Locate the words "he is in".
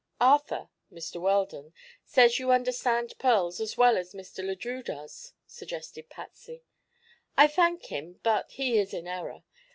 8.49-9.05